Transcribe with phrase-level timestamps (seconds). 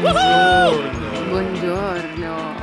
[0.00, 1.28] Buongiorno.
[1.28, 2.54] Buongiorno.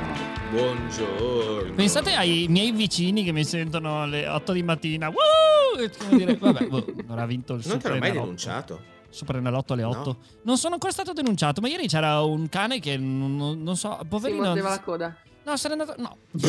[0.50, 1.74] Buongiorno.
[1.76, 5.10] Pensate ai miei vicini che mi sentono alle 8 di mattina.
[5.10, 5.88] Woo!
[6.00, 8.82] Come dire, vabbè, boh, non ha vinto il Non te l'ho mai denunciato.
[9.10, 10.00] Superenalotto alle 8.
[10.04, 10.18] No.
[10.44, 14.06] Non sono ancora stato denunciato, ma ieri c'era un cane che non, non- so, Si
[14.08, 14.44] poverino.
[14.44, 15.16] mordeva la coda.
[15.48, 15.96] No, se n'è andato.
[15.98, 16.18] No.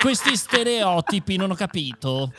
[0.00, 2.32] Questi stereotipi, non ho capito.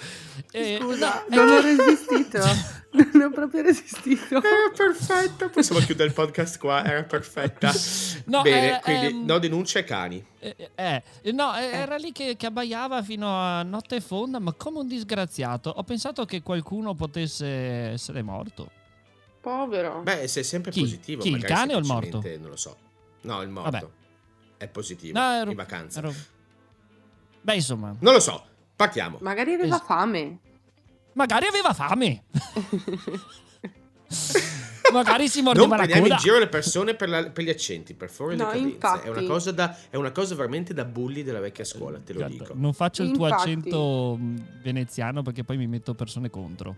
[0.51, 2.39] Eh, Scusa, no, non eh, ho resistito.
[3.13, 4.37] non ho proprio resistito.
[4.37, 5.49] Era perfetta.
[5.49, 6.83] Possiamo chiudere il podcast qua.
[6.83, 7.71] Era perfetta.
[8.25, 10.25] No, Bene, eh, quindi ehm, no denunce ai cani.
[10.39, 14.51] Eh, eh, eh, no, eh, era lì che, che abbaiava fino a notte fonda, ma
[14.53, 15.69] come un disgraziato.
[15.69, 18.71] Ho pensato che qualcuno potesse essere morto.
[19.41, 20.01] Povero.
[20.01, 20.79] Beh, sei sempre Chi?
[20.79, 21.21] positivo.
[21.21, 22.19] Chi, il cane o il morto?
[22.39, 22.75] Non lo so.
[23.21, 23.69] No, il morto.
[23.69, 23.87] Vabbè.
[24.65, 25.19] È positivo.
[25.19, 25.99] No, ero- in vacanza.
[25.99, 26.13] ero-
[27.41, 28.43] Beh, insomma, Non lo so.
[28.75, 29.19] Partiamo.
[29.21, 30.39] Magari aveva Es- fame.
[31.13, 32.23] magari aveva fame.
[34.91, 36.13] magari si Non mordeva la prendiamo coda.
[36.15, 38.35] in giro le persone per, la- per gli accenti, per favore.
[38.35, 38.73] No, le cadenze.
[38.73, 39.07] infatti.
[39.07, 42.19] È una, cosa da, è una cosa veramente da bulli della vecchia scuola, te lo
[42.19, 42.31] Esatto.
[42.33, 42.53] dico.
[42.55, 44.17] Non faccio il tuo accento
[44.61, 46.75] veneziano perché poi mi metto persone contro.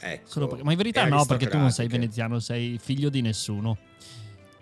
[0.00, 0.28] Ecco.
[0.30, 3.76] Solo perché- ma in verità no, perché tu non sei veneziano, sei figlio di nessuno.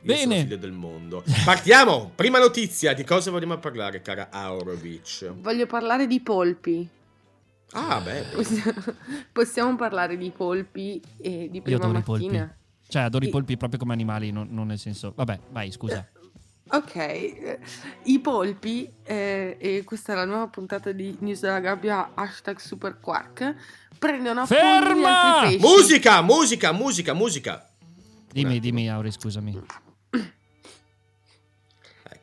[0.07, 0.41] Io sono Bene.
[0.43, 1.25] figlio del mondo.
[1.45, 2.12] Partiamo!
[2.15, 5.33] Prima notizia, di cosa vogliamo parlare, cara Aurovic?
[5.41, 6.89] Voglio parlare di polpi.
[7.73, 8.83] Ah, beh, Possiamo,
[9.33, 12.25] possiamo parlare di polpi e di prima adoro i polpi.
[12.27, 12.56] mattina.
[12.89, 15.12] Cioè, adoro i I- polpi proprio come animali, non, non nel senso...
[15.17, 16.06] Vabbè, vai, scusa.
[16.69, 17.59] Ok,
[18.06, 23.55] i polpi, eh, e questa è la nuova puntata di News della Gabbia, hashtag Superquark,
[24.00, 25.49] prendono a Ferma!
[25.61, 27.71] musica, musica, musica, musica.
[28.33, 29.62] Dimmi, dimmi, Auri, scusami.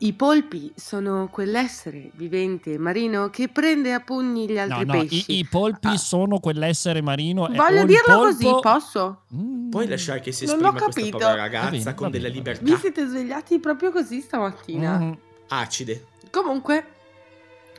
[0.04, 5.08] I polpi sono quell'essere vivente marino che prende a pugni gli No, altri no, i,
[5.08, 5.38] pesci.
[5.38, 5.98] i polpi Ah.
[5.98, 7.48] sono quell'essere marino.
[7.48, 9.22] e Voglio dirlo polpo- così, posso?
[9.34, 9.70] Mm.
[9.70, 11.18] Puoi lasciare che si Non esprima l'ho questa capito.
[11.20, 15.00] povera ragazza bene, con della libertà Vi siete svegliati proprio così stamattina.
[15.00, 15.12] Mm.
[15.50, 16.06] acide.
[16.30, 16.86] Comunque,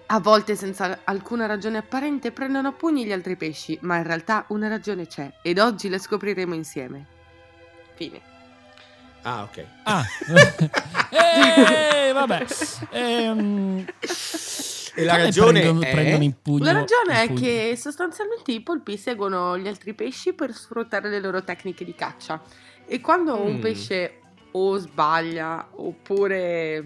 [0.07, 4.45] a volte senza alcuna ragione apparente prendono a pugni gli altri pesci, ma in realtà
[4.49, 7.07] una ragione c'è ed oggi la scopriremo insieme.
[7.97, 8.21] Fine.
[9.27, 9.65] Ah, ok.
[9.85, 10.05] Ah,
[11.11, 12.45] eh, vabbè.
[12.91, 13.85] Ehm,
[14.97, 15.91] E la ragione prendono, è...
[15.91, 21.09] prendono pugno La ragione è che sostanzialmente i polpi seguono gli altri pesci per sfruttare
[21.09, 22.41] le loro tecniche di caccia.
[22.87, 23.61] E quando un Mm.
[23.61, 24.21] pesce
[24.53, 26.85] o sbaglia oppure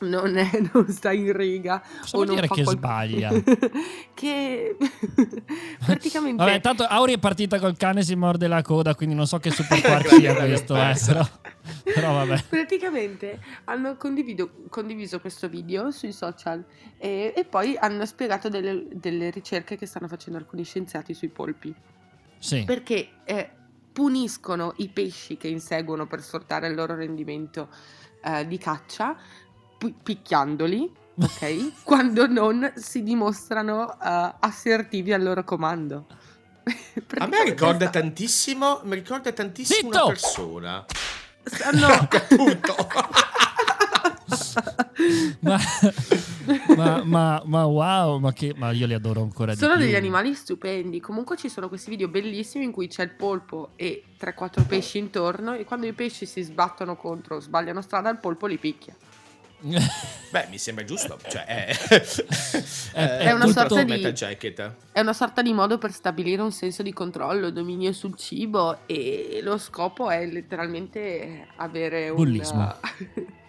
[0.00, 3.30] non, è- non sta in riga Cosa o vuol non dire fa che qual- sbaglia?
[4.14, 4.76] che
[5.84, 9.26] praticamente Vabbè, tanto Auri è partita col cane e si morde la coda, quindi non
[9.26, 11.26] so che super sia questo, eh, però,
[11.82, 12.44] però vabbè.
[12.48, 16.64] Praticamente hanno condiviso questo video sui social
[16.98, 21.74] e, e poi hanno spiegato delle, delle ricerche che stanno facendo alcuni scienziati sui polpi.
[22.38, 22.64] Sì.
[22.64, 23.50] Perché eh,
[23.92, 27.68] puniscono i pesci che inseguono per sfruttare il loro rendimento
[28.22, 29.16] eh, di caccia,
[29.78, 30.90] pi- picchiandoli,
[31.20, 31.82] ok?
[31.84, 36.06] quando non si dimostrano eh, assertivi al loro comando.
[37.18, 40.04] A me ricorda sta- tantissimo, mi ricorda tantissimo Zitto!
[40.04, 40.84] una persona.
[41.44, 42.74] stanno- Appunto.
[45.40, 45.58] ma,
[46.76, 49.84] ma, ma, ma wow, ma, che, ma io li adoro ancora di Sono più.
[49.84, 51.00] degli animali stupendi.
[51.00, 55.54] Comunque ci sono questi video bellissimi in cui c'è il polpo e 3-4 pesci intorno
[55.54, 58.94] e quando i pesci si sbattono contro, sbagliano strada, il polpo li picchia.
[60.30, 61.18] Beh, mi sembra giusto.
[61.26, 61.76] Cioè, è,
[62.92, 64.74] È una ultra sorta full di-.
[64.92, 69.40] È una sorta di modo per stabilire un senso di controllo, dominio sul cibo e
[69.42, 72.16] lo scopo è letteralmente avere un...
[72.16, 72.74] Bullismo.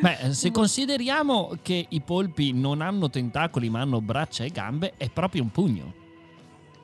[0.00, 5.10] Beh, se consideriamo che i polpi non hanno tentacoli ma hanno braccia e gambe, è
[5.10, 5.94] proprio un pugno.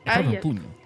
[0.03, 0.77] È proprio un pugno.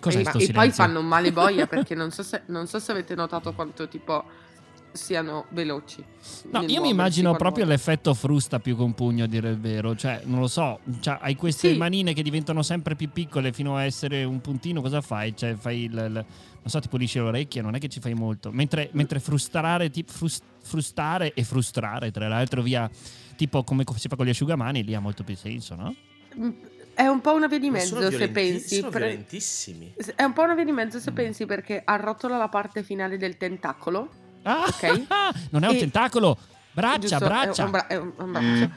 [0.00, 2.92] Cos'è e, sto e poi fanno male boia perché non so, se, non so se
[2.92, 4.46] avete notato quanto tipo
[4.92, 6.02] siano veloci.
[6.50, 9.94] No, io mi immagino proprio l'effetto frusta più che un pugno, a dire il vero.
[9.96, 11.76] Cioè, non lo so, cioè, hai queste Sì.
[11.76, 15.36] manine che diventano sempre più piccole fino a essere un puntino, cosa fai?
[15.36, 15.92] Cioè, fai il...
[15.92, 16.24] il-
[16.60, 18.50] non so, ti pulisci le orecchie, non è che ci fai molto.
[18.50, 22.90] Mentre, mentre frustrare, tipo, frus- frustare e frustrare, tra l'altro, via,
[23.36, 25.94] tipo come si fa con gli asciugamani, lì ha molto più senso, no?
[26.38, 26.50] Mm,
[26.92, 28.74] È un po' una via di mezzo se violenti- pensi.
[28.80, 29.94] Sono violentissimi.
[30.16, 31.14] È un po' una via di mezzo se Mm.
[31.14, 34.10] pensi perché arrotola la parte finale del tentacolo.
[34.42, 35.06] Ah, Ok.
[35.50, 36.38] non è un E- tentacolo!
[36.72, 37.24] Braccia, giusto?
[37.24, 37.62] braccia!
[37.62, 38.70] È un, bra- è un- un braccio.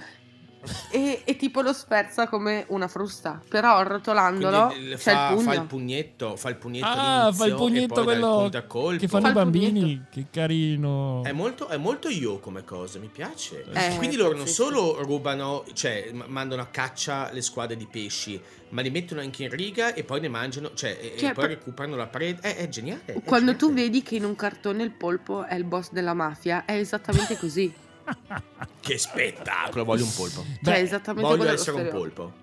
[0.92, 3.42] E, e tipo lo spezza come una frusta.
[3.48, 5.42] Però arrotolandolo Quindi fa, il pugno.
[5.52, 8.50] fa il pugnetto, fa il pugnetto Ah, fa il pugnetto e quello
[8.98, 9.80] che fanno Fa i bambini.
[9.82, 10.08] pugnetto.
[10.12, 11.24] Che carino.
[11.24, 13.66] È molto, è molto io come cosa, mi piace.
[13.74, 18.40] Eh, Quindi loro non solo rubano, cioè ma- mandano a caccia le squadre di pesci,
[18.70, 21.48] ma li mettono anche in riga e poi ne mangiano, cioè e, e Cioè, poi
[21.48, 22.42] per- recuperano la preda.
[22.42, 23.02] È, è geniale.
[23.06, 23.82] è Quando tu geniale.
[23.84, 27.74] vedi che in un cartone il polpo è il boss della mafia, è esattamente così.
[28.82, 30.42] Che spettacolo, voglio un polpo.
[30.44, 32.34] cioè, Beh, è esattamente Voglio essere un polpo.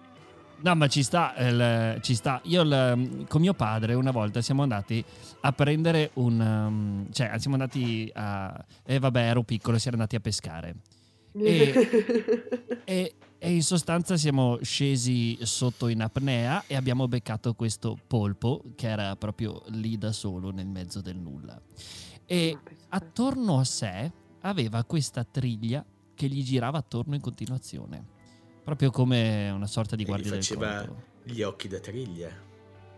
[0.61, 2.41] No, ma ci sta, il- ci sta.
[2.45, 5.05] Io il- con mio padre una volta siamo andati
[5.41, 6.41] a prendere un...
[6.41, 8.65] um, cioè, siamo andati a...
[8.85, 10.75] E vabbè, ero piccolo, siamo andati a pescare.
[12.85, 18.89] E, e in sostanza siamo scesi sotto in apnea e abbiamo beccato questo polpo che
[18.89, 21.61] era proprio lì da solo nel mezzo del nulla.
[22.27, 24.11] E attorno a sé
[24.49, 25.85] aveva questa triglia
[26.15, 28.05] che gli girava attorno in continuazione.
[28.65, 31.03] Proprio come una sorta di E guardia del faceva- corpo.
[31.25, 32.29] Gli occhi da triglia.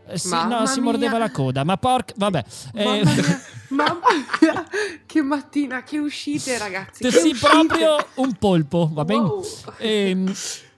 [0.06, 0.90] Eh sì, Mamma no, si mia.
[0.90, 2.14] mordeva la coda, ma porca...
[2.16, 2.44] Vabbè.
[2.74, 4.00] eh, Mamma mia, mamma
[4.40, 4.66] mia,
[5.06, 7.02] che mattina, che uscite ragazzi.
[7.02, 7.48] che sì, uscite.
[7.48, 9.20] proprio un polpo, va bene?
[9.20, 9.44] Wow.
[9.78, 10.32] Ehm,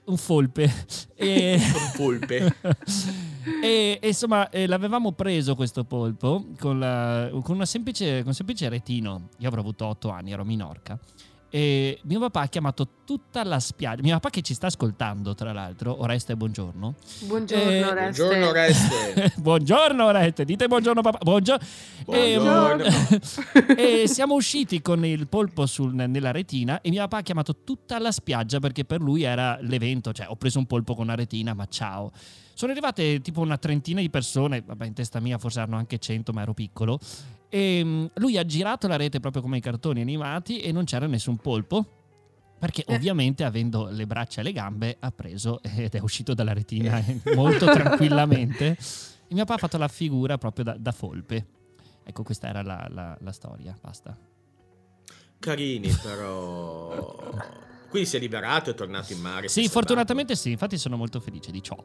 [0.05, 0.71] un folpe.
[1.15, 1.57] E...
[1.59, 2.55] Un polpe.
[3.61, 8.33] e, e insomma, eh, l'avevamo preso questo polpo con, la- con una semplice, con un
[8.33, 9.29] semplice retino.
[9.39, 10.99] Io avrò avuto otto anni, ero Minorca.
[11.55, 14.01] E mio papà ha chiamato tutta la spiaggia.
[14.01, 16.95] Mio papà che ci sta ascoltando, tra l'altro, Oreste, buongiorno.
[17.25, 18.23] Buongiorno, Eh, Oreste.
[18.23, 19.33] Buongiorno Oreste.
[19.37, 21.19] buongiorno Oreste, dite buongiorno papà.
[21.21, 21.63] Buongiorno.
[22.05, 22.83] Buongiorno.
[23.77, 27.99] e siamo usciti con il polpo sul- nella retina e mio papà ha chiamato tutta
[27.99, 31.53] la spiaggia perché per lui era l'evento, cioè ho preso un polpo con una retina,
[31.53, 32.11] ma ciao.
[32.55, 36.33] Sono arrivate tipo una trentina di persone, vabbè in testa mia forse erano anche cento,
[36.33, 36.99] ma ero piccolo,
[37.53, 41.05] e mm, lui ha girato la rete proprio come i cartoni animati e non c'era
[41.05, 41.85] nessun polpo.
[42.57, 42.95] Perché Eh.
[42.95, 46.99] ovviamente avendo le braccia e le gambe ha preso ed è uscito dalla retina
[47.35, 48.75] molto tranquillamente.
[49.27, 51.45] E mio papà ha fatto la figura proprio da, da folpe.
[52.03, 54.17] Ecco, questa era la, la- la storia, basta.
[55.37, 57.31] Carini però.
[57.89, 59.47] Quindi si è liberato e è tornato in mare.
[59.47, 61.77] Sì, fortunatamente sì, infatti sono molto felice di ciò.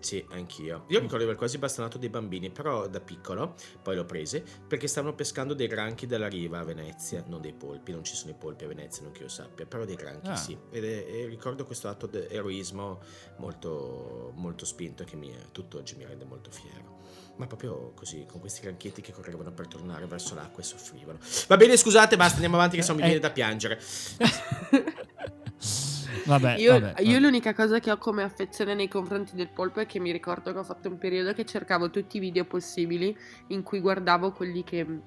[0.00, 0.84] Sì, anch'io.
[0.88, 4.86] Io ricordo di aver quasi bastonato dei bambini, però da piccolo, poi l'ho prese, perché
[4.88, 8.34] stavano pescando dei granchi dalla riva a Venezia, non dei polpi, non ci sono i
[8.34, 10.36] polpi a Venezia, non che io sappia, però dei granchi Ah.
[10.36, 10.56] sì.
[10.70, 13.00] Ed è- e ricordo questo atto di eroismo
[13.36, 16.98] molto, molto spinto che mi, tutt'oggi mi rende molto fiero.
[17.36, 21.18] Ma proprio così, con questi granchietti che correvano per tornare verso l'acqua e soffrivano.
[21.48, 23.06] Va bene, scusate, basta, andiamo avanti che se no mi Eh.
[23.06, 23.80] viene da piangere.
[26.24, 27.20] Vabbè, Io, vabbè, io vabbè.
[27.20, 30.58] l'unica cosa che ho come affezione nei confronti del polpo è che mi ricordo che
[30.58, 33.16] ho fatto un periodo che cercavo tutti i video possibili
[33.48, 35.02] in cui guardavo quelli che mh,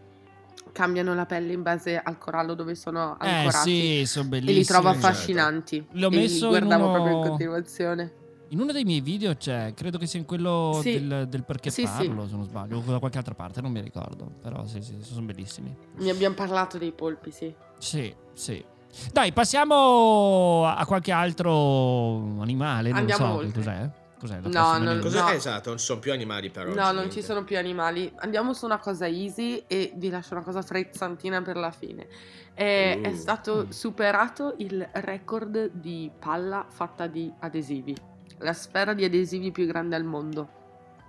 [0.72, 3.70] cambiano la pelle in base al corallo dove sono Eh ancorati.
[4.00, 4.58] sì, sono e bellissimi.
[4.58, 5.86] li trovo affascinanti.
[5.92, 8.14] L'ho e messo li in guardavo uno- proprio in continuazione.
[8.50, 10.92] In uno dei miei video c'è, credo che sia in quello Sì.
[10.92, 12.06] del, del perché Sì, sì.
[12.06, 14.32] parlo, se non sbaglio, o da qualche altra parte, non mi ricordo.
[14.44, 15.76] Però sì, sì, sono bellissimi.
[15.98, 17.52] Ne abbiamo parlato dei polpi, sì.
[17.80, 18.64] Sì, sì.
[19.12, 22.90] Dai, passiamo a qualche altro animale.
[22.90, 23.52] Non Andiamo so, oltre.
[23.64, 23.90] cos'è?
[24.20, 25.00] Cos'è la No, non-?
[25.02, 25.30] Cos'è No.
[25.30, 25.70] esatto?
[25.70, 26.74] Non ci sono più animali però.
[26.74, 28.12] No, non ci sono più animali.
[28.18, 32.08] Andiamo su una cosa easy e vi lascio una cosa frizzantina per la fine.
[32.54, 33.16] È, è Uh.
[33.16, 37.96] stato superato il record di palla fatta di adesivi.
[38.40, 40.48] La sfera di adesivi più grande al mondo.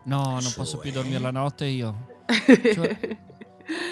[0.05, 0.55] No, non Cioè?
[0.55, 2.13] posso più dormire la notte io.
[2.75, 2.99] Cioè,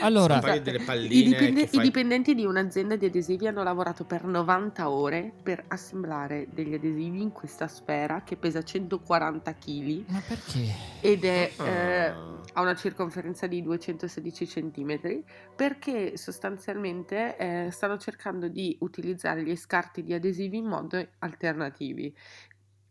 [0.01, 4.91] Allora, delle I, dipende- fai- i dipendenti di un'azienda di adesivi hanno lavorato per 90
[4.91, 10.73] ore per assemblare degli adesivi in questa sfera che pesa 140 kg ma perché?
[11.01, 11.67] ed è Ah.
[11.69, 12.07] eh,
[12.55, 15.23] ha una circonferenza di 216 cm
[15.57, 22.15] perché sostanzialmente eh, stanno cercando di utilizzare gli scarti di adesivi in modi alternativi.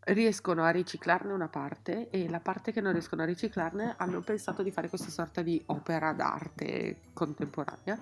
[0.04, 4.64] Riescono a riciclarne una parte e la parte che non riescono a riciclarne hanno pensato
[4.64, 8.00] di fare questa sorta di opera d'arte contemporanea.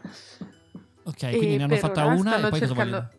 [1.03, 3.09] Ok, E quindi ne hanno fatta ora una e poi cosa cercando-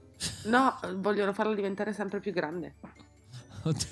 [0.46, 0.78] vogliono?
[0.90, 2.74] No, vogliono farla diventare sempre più grande.
[3.64, 3.88] Oddio.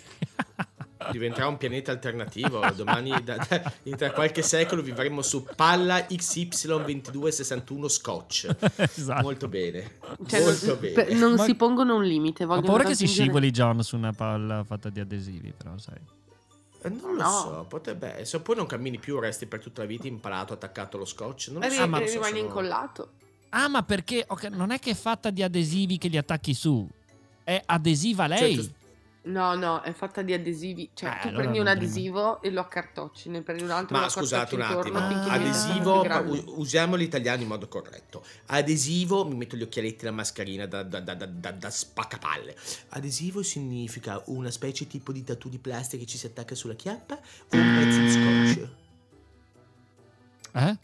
[1.13, 2.61] Diventerà un pianeta alternativo.
[2.75, 8.57] Domani, da, da, tra qualche secolo, vivremo su palla XY2261 Scotch.
[8.95, 9.23] esatto.
[9.23, 9.99] Molto bene.
[10.27, 10.93] Cioè, molto non, bene.
[10.95, 12.45] per- non Ma- si pongono un limite.
[12.45, 15.97] Ho paura che si scivoli John su una palla fatta di adesivi, però sai.
[16.83, 17.31] Eh, Non lo No.
[17.31, 18.43] so, potrebbe essere.
[18.43, 21.49] Poi non cammini più, resti per tutta la vita impalato, attaccato allo scotch.
[21.49, 23.11] Non lo so, Ah, ma- so, rimani sono- incollato.
[23.51, 26.87] Ah, ma perché ok, non è che è fatta di adesivi che li attacchi su,
[27.43, 28.57] è adesiva Cioè, lei.
[28.57, 28.71] tu-
[29.21, 30.91] No, no, è fatta di adesivi.
[30.95, 31.79] Cioè, Eh, tu allora prendi un prima.
[31.79, 35.29] adesivo e lo accartocci, ne prendi un altro e Ma lo scusate un attimo, intorno
[35.29, 35.33] Ah.
[35.33, 38.25] adesivo, usiamo l'italiano in modo corretto.
[38.47, 42.57] Adesivo, mi metto gli occhialetti e la mascherina da, da, da, da, da- da spaccapalle.
[42.91, 47.15] Adesivo significa una specie tipo di tattoo di plastica che ci si attacca sulla chiappa
[47.17, 48.69] o un pezzo di scotch?
[50.55, 50.79] Eh?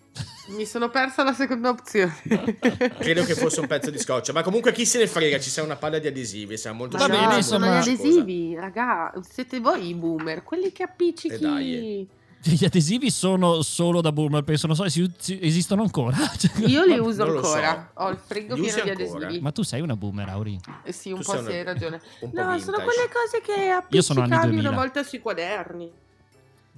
[0.47, 2.15] Mi sono persa la seconda opzione.
[2.99, 5.63] Credo che fosse un pezzo di scotch, ma comunque chi se ne frega, ci sia
[5.63, 9.13] una palla di adesivi, siamo molto Va Ma bene, no, insomma- sono gli adesivi, raga.
[9.27, 11.35] Siete voi i boomer, quelli che appiccichi.
[11.35, 12.09] E dai.
[12.47, 16.15] Gli adesivi sono solo da boomer, penso, non so se si- esistono ancora.
[16.37, 17.55] Cioè, Io li uso lo so.
[17.55, 17.91] ancora.
[17.95, 19.17] Ho il frigo Li pieno di ancora?
[19.25, 19.41] adesivi.
[19.43, 20.61] Ma tu sei una boomer, Auri.
[20.83, 22.01] Eh sì, un Tu po' sei sì, una- hai ragione.
[22.33, 24.71] No, sono quelle cose che Io sono anni appiccicavi una 2000.
[24.73, 25.91] volta sui quaderni.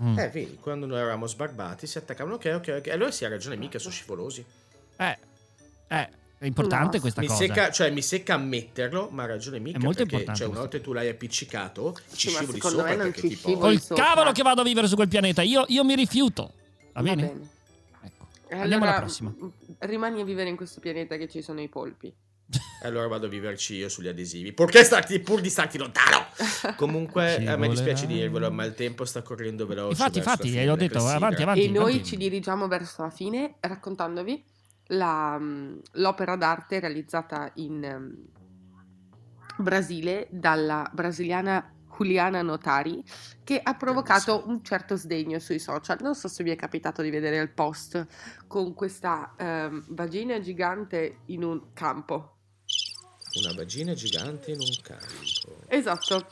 [0.03, 0.19] Mm.
[0.19, 2.89] Eh, vedi, quando noi eravamo sbarbati si attaccavano, ok, ok, ok.
[2.89, 4.45] Allora si ha ragione mica, sono scivolosi.
[4.97, 5.19] Eh,
[5.89, 7.39] eh, è importante No, questa Mi cosa.
[7.47, 9.79] secca, cioè, mi secca ammetterlo, ma ha ragione mica.
[9.79, 12.77] È molto perché, importante Cioè, una volta tu l'hai appiccicato, ci Sì, ma scivoli secondo
[12.79, 13.59] sopra me non perché ci tipo...
[13.59, 14.05] Col sopra.
[14.05, 16.53] cavolo che vado a vivere su quel pianeta, io, io mi rifiuto.
[16.93, 17.25] Va bene?
[18.03, 18.27] Ecco.
[18.49, 19.35] E Andiamo alla allora, prossima.
[19.39, 22.13] m- Rimani a vivere in questo pianeta che ci sono i polpi.
[22.83, 24.53] E allora vado a viverci io sugli adesivi.
[24.53, 26.27] Purché starti, pur di starti lontano.
[26.77, 28.23] Comunque, Ci a me dispiace volerà.
[28.25, 29.91] dirvelo, ma il tempo sta correndo veloce.
[29.91, 31.65] Infatti, infatti, fine eh, detto, avanti, avanti.
[31.65, 32.05] e noi avanti.
[32.05, 34.45] ci dirigiamo verso la fine raccontandovi
[34.89, 38.15] la, mh, l'opera d'arte realizzata in ehm,
[39.59, 43.03] Brasile dalla brasiliana Juliana Notari
[43.43, 45.97] che ha provocato un certo sdegno sui social.
[46.03, 48.07] Non so se vi è capitato di vedere il post
[48.47, 52.36] con questa ehm, vagina gigante in un campo.
[53.39, 55.65] Una vagina gigante in un campo.
[55.69, 56.27] Esatto,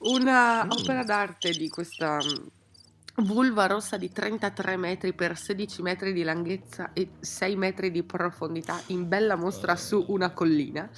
[0.00, 0.70] una Mm.
[0.70, 6.92] opera d'arte di questa mm, vulva rossa di 33 metri per 16 metri di lunghezza
[6.92, 10.88] e 6 metri di profondità in bella mostra su una collina.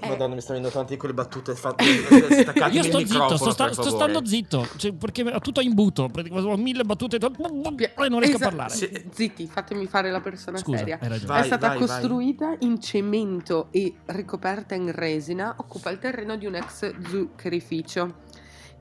[0.00, 1.84] È- Madonna, mi sta venendo tanti con le battute fatte.
[2.42, 6.08] staccate Io sto zitto, sto, sta- sto stando zitto, cioè, perché ho tutto in buto,
[6.08, 8.74] praticamente ho mille battute e non riesco a Esa- parlare.
[8.74, 8.90] Sì.
[9.10, 10.98] Zitti, fatemi fare la persona Scusa, seria.
[11.00, 11.86] Vai, è stata vai, vai.
[11.86, 18.14] costruita in cemento e ricoperta in resina, occupa il terreno di un ex zuccherificio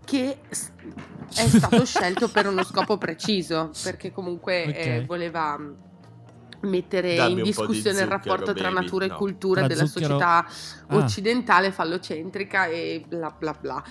[0.05, 5.05] che è stato scelto per uno scopo preciso, perché comunque eh, Ok.
[5.05, 5.71] voleva mm,
[6.61, 8.73] mettere Dammi in di discussione il rapporto tra baby.
[8.83, 9.15] natura e No.
[9.15, 10.45] cultura Tra della zucchero- società
[10.87, 10.95] Ah.
[10.97, 13.83] occidentale fallocentrica e bla bla bla.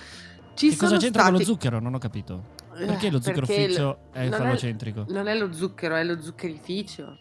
[0.53, 1.79] Ci Che cosa c'entra con lo stati- zucchero?
[1.79, 2.55] Non ho capito.
[2.77, 5.05] Eh, Perché lo zucchero perché ficcio è non fallocentrico?
[5.09, 7.19] non è lo zucchero, è lo zuccherificio.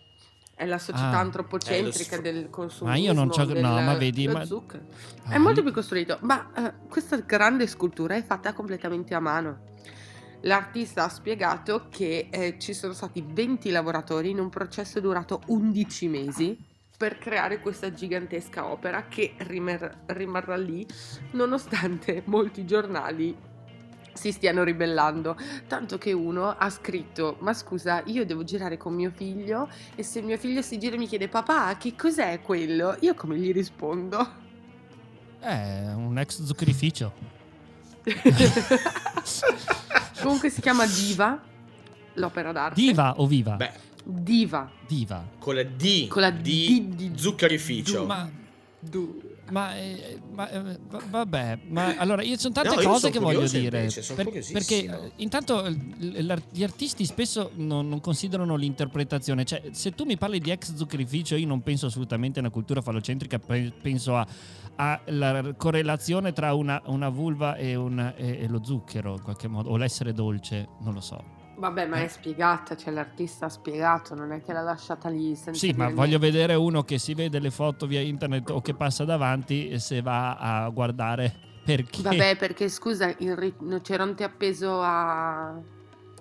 [0.55, 1.19] È la società Ah.
[1.19, 2.89] antropocentrica Eh, lo del consumo.
[2.89, 4.85] Ma io non c'ho- no, ma vedi, ma- zucchero.
[5.27, 9.59] Ah, È molto più costruito, ma eh, questa grande scultura è fatta completamente a mano.
[10.47, 16.09] L'artista ha spiegato che eh, ci sono stati 20 lavoratori in un processo durato 11
[16.09, 16.57] mesi
[16.97, 20.87] per creare questa gigantesca opera che rimer- rimarrà lì
[21.33, 23.37] nonostante molti giornali
[24.13, 25.37] si stiano ribellando.
[25.67, 30.23] Tanto che uno ha scritto: Ma scusa, io devo girare con mio figlio e se
[30.23, 32.97] mio figlio si gira e mi chiede papà, che cos'è quello?
[33.01, 34.45] Io come gli rispondo?
[35.41, 37.13] È un ex zuccherificio.
[40.21, 41.41] Comunque si chiama Diva,
[42.15, 42.81] l'opera d'arte.
[42.81, 43.57] Diva o viva?
[43.57, 43.73] Beh,
[44.05, 44.71] Diva.
[44.87, 45.25] Diva.
[45.39, 48.05] con la D, Con la di D di- zuccherificio.
[48.07, 48.29] Ma,
[48.79, 53.11] Du- ma, eh, ma, eh, va- vabbè, ma allora io ci sono tante No, cose
[53.11, 53.79] che voglio dire.
[53.79, 59.45] invece, Per- perché eh, intanto gli artisti spesso non, non considerano l'interpretazione.
[59.45, 62.81] Cioè, se tu mi parli di ex zuccherificio, io non penso assolutamente a una cultura
[62.83, 64.27] fallocentrica, pe- penso a,
[64.77, 69.71] alla correlazione tra una, una vulva e, una- e- e lo zucchero, in qualche modo,
[69.71, 71.23] o l'essere dolce, non lo so.
[71.59, 72.09] Vabbè, ma è eh.
[72.09, 75.35] spiegata, cioè l'artista ha spiegato, non è che l'ha lasciata lì.
[75.35, 75.95] Senza sì, ma niente.
[75.95, 79.79] voglio vedere uno che si vede le foto via internet o che passa davanti e
[79.79, 81.35] se va a guardare
[81.65, 82.03] perché.
[82.03, 85.59] Vabbè, perché scusa, il rinoceronte appeso a...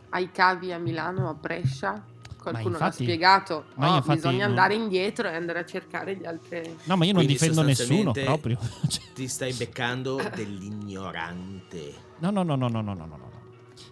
[0.09, 2.01] ai cavi a Milano, a Brescia,
[2.41, 3.65] qualcuno infatti, l'ha spiegato.
[3.75, 6.77] Ma no, infatti, bisogna andare indietro e andare a cercare gli altri.
[6.85, 8.57] No, ma io non Quindi difendo nessuno proprio.
[8.87, 11.93] Cioè ti stai beccando dell'ignorante.
[12.19, 13.33] No, no, no, no, no, no, no, no.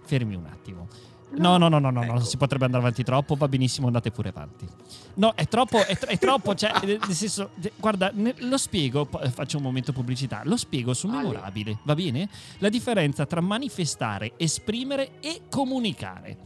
[0.06, 0.88] Fermi un attimo.
[1.36, 4.30] No, no, no, no, no, no, si potrebbe andare avanti troppo, va benissimo, andate pure
[4.30, 4.68] avanti.
[5.16, 9.30] No, è troppo, è, tr- è troppo, cioè, nel senso, guarda, ne- lo spiego, poi
[9.30, 12.30] faccio un momento pubblicità, lo spiego su Memorabile, va bene?
[12.60, 16.38] La differenza tra manifestare, esprimere e comunicare.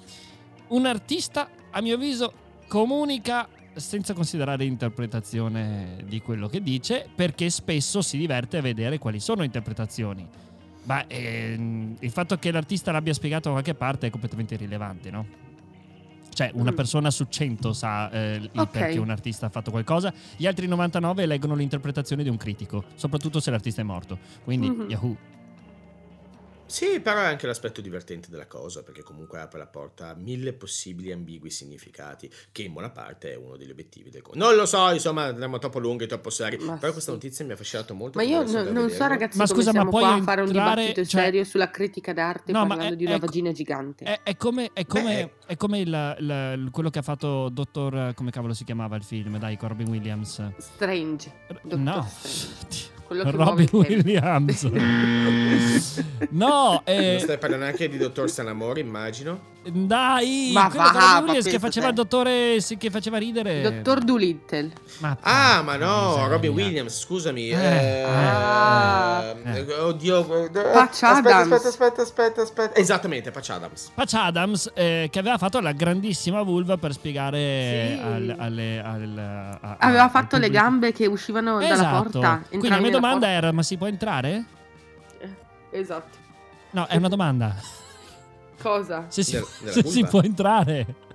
[0.70, 2.34] Un artista, a mio avviso,
[2.68, 9.20] comunica senza considerare l'interpretazione di quello che dice, perché spesso si diverte a vedere quali
[9.20, 10.28] sono interpretazioni.
[10.88, 15.26] Ma ehm, il fatto che l'artista l'abbia spiegato da qualche parte è completamente irrilevante, no?
[16.34, 16.76] Cioè, una Mm.
[16.76, 18.70] persona su 100 sa eh, il Ok.
[18.72, 23.40] perché un artista ha fatto qualcosa, gli altri 99 leggono l'interpretazione di un critico, soprattutto
[23.40, 24.18] se l'artista è morto.
[24.44, 24.90] Quindi, Mhm.
[24.90, 25.18] Yahoo!
[26.68, 30.54] Sì, però è anche l'aspetto divertente della cosa, perché comunque apre la porta a mille
[30.54, 34.92] possibili ambigui significati, che in buona parte è uno degli obiettivi del Non lo so,
[34.92, 37.18] insomma, andiamo troppo lunghi, troppo seri, Ma però questa sì.
[37.18, 38.18] notizia mi ha affascinato molto.
[38.18, 39.08] Ma io no- non so vederlo.
[39.08, 41.44] ragazzi Ma come scusa, ma siamo puoi qua a fare un entrare- dibattito cioè- serio
[41.46, 44.06] sulla critica d'arte No, ma parlando è- di una è- vagina gigante.
[44.06, 45.54] È, è come, è come- Beh.
[45.54, 48.14] è come il- il- il- quello che ha fatto Dottor.
[48.14, 49.38] Come cavolo si chiamava il film?
[49.40, 50.42] Dai, con Robin Williams.
[50.58, 51.32] Strange.
[51.64, 52.96] Dottor no, Strange.
[53.08, 54.64] Quello che Robin Williams.
[56.32, 59.56] no, eh, Non stai parlando anche di dottor Sanamori, immagino.
[59.64, 62.60] dai, Ma quello va, Williams che faceva il dottore.
[62.62, 63.62] sì, che faceva ridere.
[63.62, 64.72] Dottor Doolittle.
[65.00, 66.28] Ma Ah, ma no.
[66.28, 67.50] Robin Williams, scusami.
[67.50, 69.36] Eh, eh, ah.
[69.44, 70.50] eh, Oddio.
[70.52, 71.52] Patch aspetta, Adams.
[71.66, 72.80] aspetta, aspetta, aspetta, aspetta.
[72.80, 73.92] Esattamente, Patch Adams.
[73.94, 78.02] Patch Adams, eh, che aveva fatto la grandissima vulva per spiegare Sì.
[78.04, 78.82] al- alle.
[78.84, 82.10] al- a- a- Aveva al fatto le gambe che uscivano dalla Esatto.
[82.20, 82.42] porta.
[82.50, 83.32] Quindi mia nella domanda porta.
[83.32, 84.46] era: ma si può entrare?
[85.72, 86.18] Esatto.
[86.72, 87.56] No, è una domanda.
[88.62, 89.06] Cosa?
[89.10, 91.06] Se si, nella se si può entrare.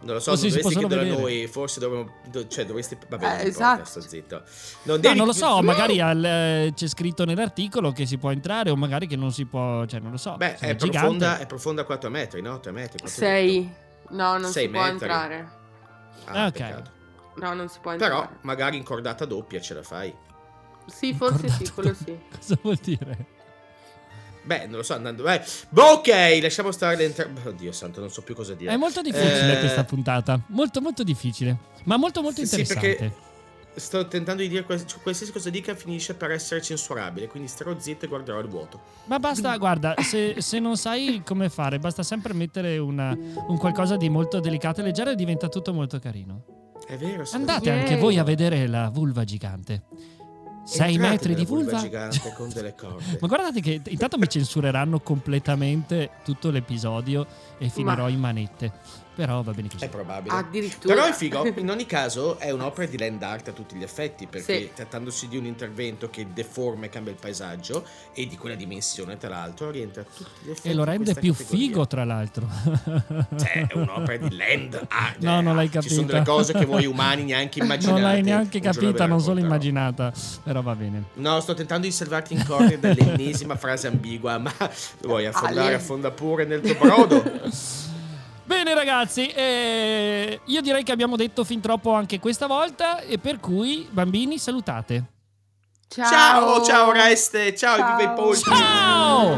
[0.00, 2.12] Non lo so, non dovresti chiederlo a noi, forse dovremmo...
[2.30, 2.96] do- Cioè, dovresti...
[3.08, 3.84] Vabbè, Eh, non esatto.
[3.84, 4.42] sto zitto.
[4.84, 5.62] No, devi- non lo so, No!
[5.62, 9.44] magari al- eh, c'è scritto nell'articolo che si può entrare o magari che non si
[9.44, 10.36] può, cioè non lo so.
[10.36, 12.60] Beh, è profonda, è profonda 4 metri, no?
[12.60, 12.98] 3 metri.
[13.00, 13.68] quanto hai detto?
[14.06, 14.16] Sei.
[14.16, 14.92] No, non si può metri.
[14.92, 15.48] entrare.
[16.26, 16.52] Ah, Ok.
[16.52, 16.90] peccato.
[17.34, 18.12] No, non si può entrare.
[18.14, 20.14] Però, magari in cordata doppia ce la fai.
[20.88, 22.16] Sì, forse sì, quello sì.
[22.34, 23.26] Cosa vuol dire?
[24.42, 25.22] Beh, non lo so, andando...
[25.24, 27.30] Beh, boh, ok, lasciamo stare le inter...
[27.44, 28.72] Oddio santo, non so più cosa dire.
[28.72, 30.40] È molto difficile Eh, questa puntata.
[30.46, 31.56] Molto, molto difficile.
[31.84, 32.88] Ma molto, molto Sì, interessante.
[32.96, 33.14] perché
[33.74, 38.06] sto tentando di dire quals- qualsiasi cosa dica finisce per essere censurabile, quindi starò zitto
[38.06, 38.80] e guarderò il vuoto.
[39.04, 43.14] Ma basta, guarda, se, se non sai come fare, basta sempre mettere una-
[43.48, 46.44] un qualcosa di molto delicato e leggero e diventa tutto molto carino.
[46.86, 47.34] È vero, sì.
[47.34, 49.82] Andate anche voi a vedere la vulva gigante.
[50.68, 51.78] 6 Entrate metri di vulva vulva.
[51.80, 53.16] gigante con delle corde.
[53.20, 57.26] Ma guardate che intanto mi censureranno completamente tutto l'episodio
[57.58, 58.72] e finirò Ma- in manette.
[59.18, 59.84] Però va bene così.
[59.84, 60.32] È probabile.
[60.32, 60.94] Addirittura.
[60.94, 64.28] Però è figo, in ogni caso è un'opera di land art a tutti gli effetti,
[64.28, 64.70] perché Sì.
[64.72, 69.28] trattandosi di un intervento che deforma e cambia il paesaggio e di quella dimensione, tra
[69.30, 70.68] l'altro, rientra a tutti gli effetti.
[70.68, 71.66] E lo rende più categoria.
[71.66, 72.46] figo, tra l'altro.
[73.38, 75.18] Cioè, è un'opera di land art.
[75.18, 77.90] No, non l'hai Ci sono delle cose che voi umani neanche immaginate.
[78.00, 80.12] non l'hai neanche capita, non solo immaginata.
[80.44, 81.06] Però va bene.
[81.14, 84.52] No, sto tentando di salvarti in corner dall'ennesima frase ambigua, ma
[85.00, 85.74] vuoi affondare, Ale.
[85.74, 87.22] affonda pure nel tuo brodo.
[88.48, 93.40] Bene ragazzi, eh, io direi che abbiamo detto fin troppo anche questa volta e per
[93.40, 95.04] cui bambini salutate.
[95.86, 96.08] Ciao.
[96.08, 97.96] Ciao, ciao Reste, ciao, Ciao.
[97.98, 98.40] viva i polpi.
[98.40, 99.36] Ciao!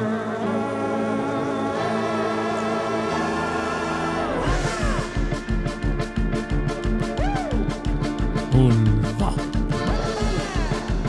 [8.50, 9.34] Pulva.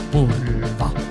[0.10, 1.11] Pulva.